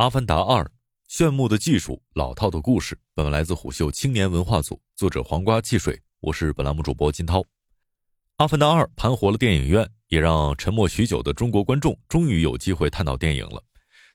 [0.00, 0.64] 阿凡达二》，
[1.08, 2.98] 炫目的技术，老套的故事。
[3.14, 6.00] 本文来自虎嗅青年文化组，作者黄瓜汽水。
[6.20, 7.40] 我是本栏目主播金涛。
[8.36, 13.62] 《阿凡达二》盘活了电影院，也让沉默许久的中国观众终于有机会看到电影了。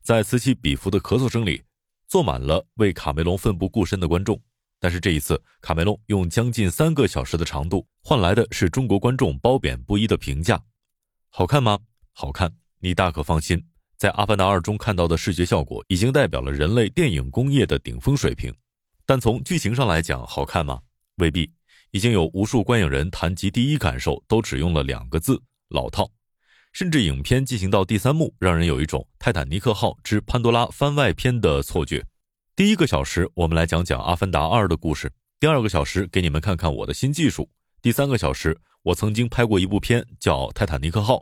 [0.02, 1.62] 在此起彼伏的咳嗽声里，
[2.08, 4.42] 坐满了为卡梅隆奋不顾身的观众。
[4.80, 10.60] 但是这一次，卡梅隆用将近三个小时的长度，换来的是中国观众褒贬不一的评价。
[11.30, 11.78] 好看吗？
[12.12, 13.64] 好看，你大可放心。
[13.98, 18.54] 在《阿凡达二》中看到的视觉效果，已经代表了人类电影工业的顶峰水平。
[19.06, 20.80] 但从剧情上来讲，好看吗？
[21.18, 21.52] 未必。
[21.92, 26.12] 已经有无数观影人谈及第一感受，都只用了两个字：老套。
[26.74, 32.04] 甚至影片进行到第三幕，让人有一种《泰坦尼克号之潘多拉》番外篇的错觉。
[32.54, 35.08] 第一个小时，我们来讲讲《阿凡达二》的故事；
[35.40, 37.46] 第二个小时，给你们看看我的新技术；
[37.82, 41.16] 第三个小时，我曾经拍过一部片叫《泰坦尼克号》。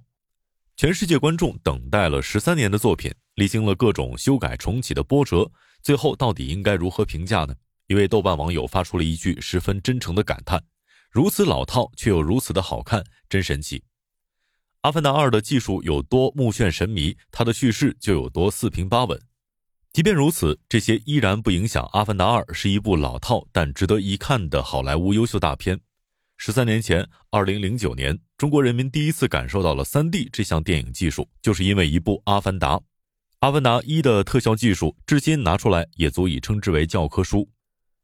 [0.76, 5.50] 全世界观众等待了十三年的作品，历经了各种修改重启的波折，
[5.84, 7.54] 最后到底应该如何评价呢？
[7.88, 10.64] 一位豆瓣网友发出了一句十分真诚的感叹
[11.12, 13.80] ：“如此老套，却又如此的好看，真神奇。”
[14.82, 19.20] 《阿凡达二》的技术有多目眩神迷，它的叙事就有多四平八稳。
[19.92, 25.80] 即便如此，这些依然不影响《阿凡达二》是一部老套但值得一看的好莱坞优秀大片。
[26.46, 32.76] 十三年前，二零零九年，中国人民第一次感受到了三 D 这项电影技术，就是因为一部《阿凡达》。
[33.40, 37.50] 《阿凡达一》的特效技术，至今拿出来也足以称之为教科书。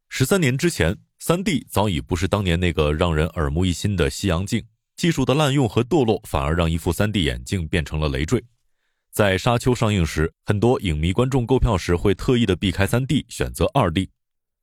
[0.08, 4.64] 十三年之前，三 D 早已不是当年那个让人耳目一新的西洋镜，
[4.96, 8.42] 技术的滥用和堕落，反而让一副三 D 眼镜变成了累赘。
[9.12, 14.10] 在《沙丘》上映时，很多影迷观众购票时会特意的避开三 D，选择二 D，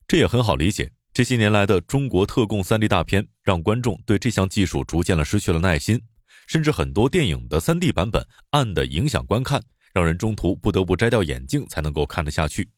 [0.09, 0.91] 这也很好理解。
[1.13, 6.03] 这些年来的中国特供 3D 大片，让观众对这项技术逐渐的失去了耐心，
[6.49, 9.63] 甚至很多电影的 3D 版本暗的影响观看，
[9.95, 12.69] 让人中途不得不摘掉眼镜才能够看得下去。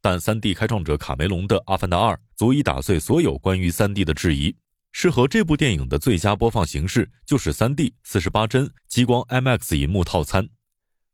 [0.00, 4.52] 但 3D 开创者卡梅隆的《阿凡达2》足以打碎所有关于 3D 的质疑。
[4.90, 10.48] 适合这部电影的最佳播放形式就是 3D 48帧激光 IMAX 银幕套餐。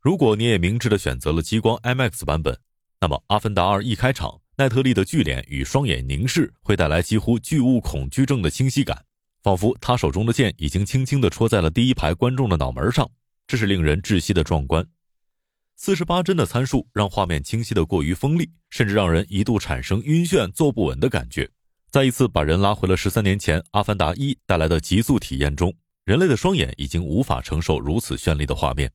[0.00, 2.58] 如果你也明智的选择了激光 IMAX 版本，
[2.98, 4.40] 那么《阿凡达2》一开场。
[4.58, 9.04] 奈特利的巨脸与双眼凝视会带来几乎巨物恐惧症的清晰感，
[9.42, 13.10] 仿佛他手中的剑已经轻轻地戳在了第一排观众的脑门上，
[13.46, 14.86] 这是令人窒息的壮观。
[15.76, 21.46] 四十八帧的参数让画面清晰的过于锋利，甚至让人一度产生晕眩、坐不稳的感觉。
[21.90, 25.74] 再一次把人拉回了十三年前《阿凡达一》带来的极速体验中，
[26.06, 28.90] 人类的双眼已经无法承受如此绚丽的画面。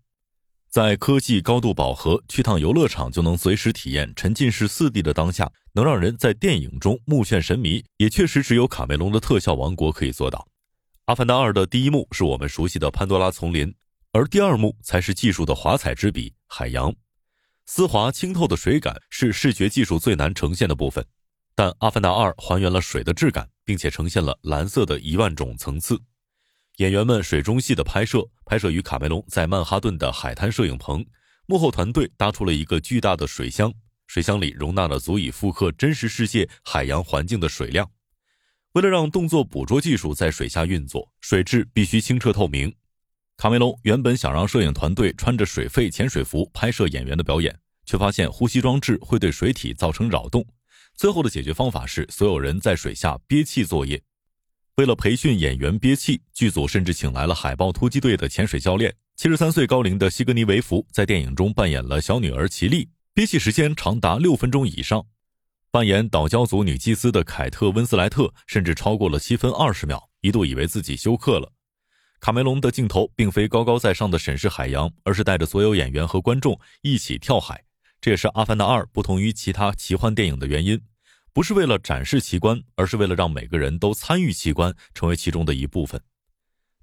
[0.71, 10.39] 在科技高度饱和，去趟游乐场就能随时体验沉浸式四 D 的当下，能让人在电影中目眩神迷，也确实只有卡梅隆的特效王国可以做到。
[11.07, 13.75] 《阿凡达二》的第一幕是我们熟悉的潘多拉丛林，
[14.13, 16.95] 而第二幕才是技术的华彩之笔——海洋。
[17.65, 21.05] 丝滑清透的水感是视觉技术最难呈现的部分，
[21.53, 25.99] 但《阿凡达二》还原了水的质感，并且呈现了蓝色的一万种层次。
[26.81, 31.06] 演员们水中戏的拍摄，拍摄于卡梅隆在曼哈顿的海滩摄影棚。
[31.46, 33.72] 幕后团队搭出了一个巨大的水箱，
[34.08, 37.88] 水箱里容纳了足以复刻真实世界海洋环境的水量。
[38.72, 42.74] 为了让动作捕捉技术在水下运作，水质必须清澈透明。
[43.38, 47.56] 卡梅隆原本想让摄影团队穿着水肺潜水服拍摄演员的表演，
[47.86, 50.44] 却发现呼吸装置会对水体造成扰动。
[50.96, 54.02] 最后的解决方法是所有人在水下憋气作业。
[54.81, 58.92] 为了培训演员憋气，剧组甚至请来了海豹突击队的潜水教练。
[59.16, 65.06] 七十三岁高龄的西格尼维弗在电影中扮演了小女儿奇丽，憋气时间长达六分钟以上。
[65.69, 71.53] 扮演岛礁族女祭司的凯特温斯莱特甚至超过了七分二十秒，一度以为自己休克了。
[72.19, 77.63] 卡梅隆的镜头并非高高在上的审视海洋，而是带着所有演员和观众一起跳海。
[78.02, 80.81] 这也是《阿凡达二》不同于其他奇幻电影的原因。
[81.34, 86.02] 不是为了展示奇观，而是为了让每个人都参与奇观，成为其中的一部分。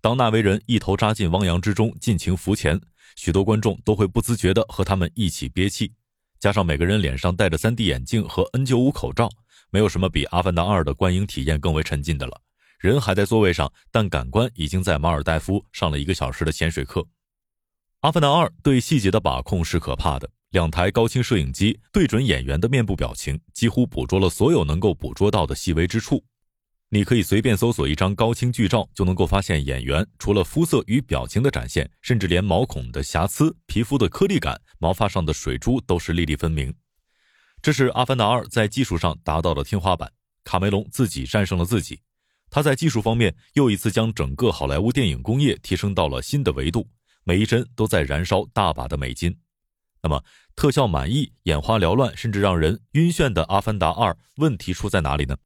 [0.01, 2.81] 当纳维人一头扎进汪洋之中，尽情浮潜，
[3.17, 5.93] 许多观众都会不自觉地和他们一起憋气。
[6.41, 9.29] 加上每个人脸上戴着 3D 眼镜和 N95 口罩，
[9.71, 12.41] 没有什么比《阿凡达2》的观影体验更为沉浸的了。
[12.79, 17.01] 人还在座位上，但感官已经在马尔代夫上了一个小时的潜水课。
[18.01, 20.31] 《阿凡达2》对细节的把控是可怕的。
[20.51, 26.25] 两台高清摄影机对准演员的面部表情，几乎捕捉了所有能够捕捉到的细微之处。
[26.89, 36.75] 你可以随便搜索一张高清剧照，就能够发现演员除了肤色与表情的展现，甚至连毛孔的瑕疵、皮肤的颗粒感、毛发上的水珠都是粒粒分明。
[37.61, 40.11] 这是《阿凡达二》在技术上达到了天花板。
[40.45, 42.01] 卡梅隆自己战胜了自己，
[42.49, 46.89] 他在技术方面又一次将整个好莱坞电影工业提升到了新的维度，
[47.25, 49.37] 每一帧都在燃烧大把的美金。
[50.03, 50.23] 那么，
[50.55, 55.37] 特效满意、眼花缭乱，甚至让人晕眩的《阿凡达二》，问题出在哪里呢？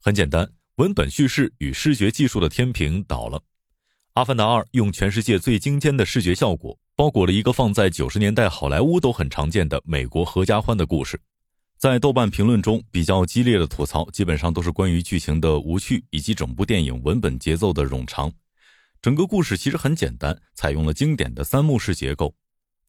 [0.00, 3.38] 很简单，文本叙事与视觉技术的天平倒了。
[4.12, 11.20] 《阿凡达二》用全世界最精尖的视觉效果，包裹了一个放在九十年代好莱坞都很常见的美国合家欢的故事。
[11.78, 18.32] 在豆瓣评论中，比较激烈的吐槽基本上都是关于剧情的无趣，以及整部电影文本节奏的冗长。
[19.02, 22.34] 整个故事其实很简单，采用了经典的三幕式结构。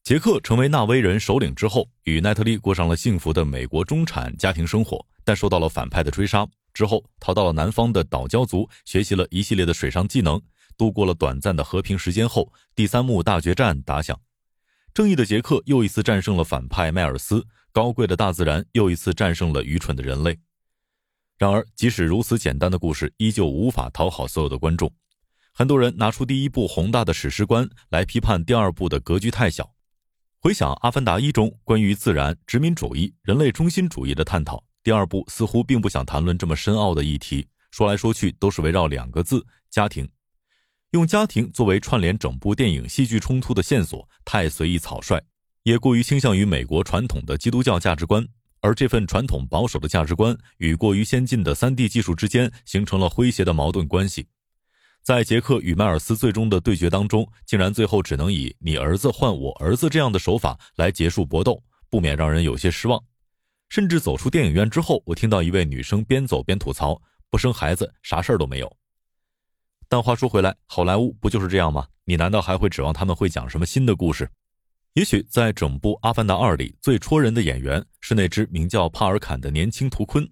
[0.08, 6.48] 杰克成为纳威人首领之后，与奈特利过上了幸福的美国中产家庭生活，但受到了反派的追杀。
[6.74, 10.42] 之后逃到了南方的岛礁族，学习了一系列的水上技能，
[10.78, 14.18] 度过了短暂的和平时间后，第三幕大决战打响，
[14.94, 20.40] 正义的杰克又一次战胜了反派迈尔斯，高贵的大自然又一次战胜了愚蠢的人类。
[21.38, 24.90] 然而，即使如此简单的故事，依旧无法讨好所有的观众。
[25.52, 29.70] 很多人拿出第一部宏大的史诗观来批判第二部的格局太小。
[30.40, 34.64] 回想《阿凡达一》中关于自然、殖民主义、人类中心主义的探讨。
[34.84, 40.08] 第二部似乎并不想谈论这么深奥的议题，说来说去都是围绕两个字：家庭。
[40.92, 45.20] 用家庭作为串联整部电影戏剧冲突的线索，太随意草率，
[45.64, 48.26] 也过于倾向于美国传统的基督教价值观。
[48.62, 54.28] 而这份传统保守的价值观与过于先进的 3D 技术之间形成了诙谐的矛盾关系。
[55.08, 63.02] 在杰克与迈尔斯最终的对决当中，竟然最后只能以“你儿子换我儿子”这样的手法来结束搏斗，不免让人有些失望。
[63.70, 67.02] 甚至走出电影院之后，我听到一位女生边走边吐槽
[67.32, 68.70] ：“不生孩子，啥事儿都没有。”
[69.88, 71.88] 但话说回来，好莱坞不就是这样吗？
[72.04, 74.30] 你难道还会指望他们会讲什么新的故事？
[74.96, 80.30] 也许在整部《阿凡达二》里，最戳人的演员是那只名叫帕尔坎的年轻图鲲。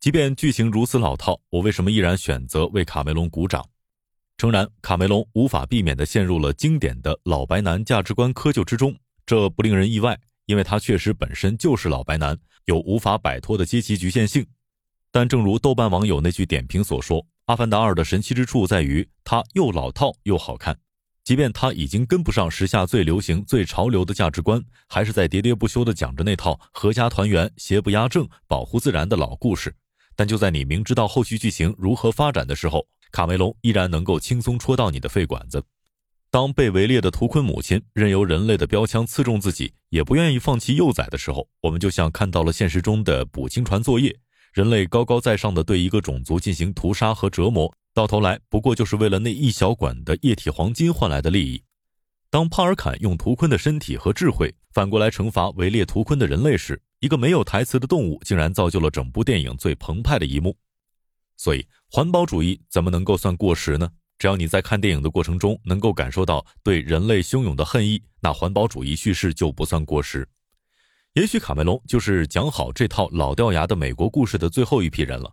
[0.00, 3.64] 即便剧情如此老套，我为什么依然选择为卡梅隆鼓掌？
[4.38, 8.94] 诚然，卡梅隆无法避免地陷入了经典的老白男价值观窠臼之中，
[9.24, 10.18] 这不令人意外。
[10.44, 14.46] 因为他确实本身就是老白男，有无法摆脱的阶级局限性。
[15.10, 20.78] 但正如豆瓣网友那句点评所说，《阿凡达二》的神奇之处在于它又老套又好看。
[21.24, 29.74] 即便他已经跟不上时下最流行、最潮流的价值观，还是在喋喋不休地讲着那套阖家团圆、邪不压正、保护自然的老故事。
[30.14, 32.86] 但就在你明知道后续剧情如何发展的时候，
[33.16, 35.62] 卡梅隆依然能够轻松戳到你的肺管子。
[36.30, 44.14] 当被围猎的图坤母亲任由人类的标枪刺中自己，也不愿意放弃幼崽的时候，我们就像看到了现实中的捕鲸船作业，
[44.52, 51.62] 人类高高在上的对一个种族进行屠杀和折磨，到头来不过就是为了那一小管的液体黄金换来的利益。
[52.28, 60.54] 当帕尔坎用图坤的身体和智慧反过来惩罚围猎图坤的人类时，一个没有台词的动物竟然造就了整部电影最澎湃的一幕。
[61.36, 63.88] 所以，环保主义怎么能够算过时呢？
[64.18, 70.26] 只要你在看电影的过程中能够感受到对人类汹涌的恨意，那环保主义叙事就不算过时。
[71.12, 75.30] 也许卡梅隆就是讲好这套老掉牙的美国故事的最后一批人了。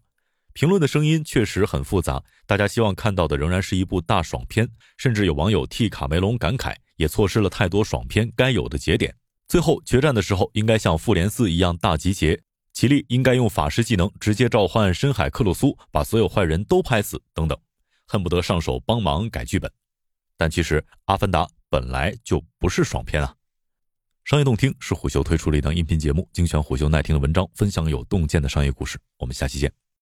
[0.54, 9.16] 评论的声音确实很复杂，大家希望看到的仍然是一部大爽片，甚至有网友替卡梅隆感慨，也错失了太多爽片该有的节点。
[9.48, 12.40] 最后决战的时候，应该像复联四一样大集结，
[12.74, 17.58] 奇力应该用法师技能直接召唤深海克鲁苏，把所有坏人都拍死，等等。
[18.06, 19.72] 恨不得上手帮忙改剧本，
[20.38, 23.34] 但其实《阿凡达》本来就不是爽片啊！
[24.26, 29.00] 商业洞听是虎嗅推出的一档音频节目，精选虎嗅耐听的文章，分享有洞见的商业故事。
[29.18, 29.83] 我们下期见。